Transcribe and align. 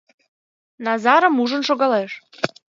Назарым 0.85 1.35
ужын 1.43 1.61
шогалеш. 1.67 2.11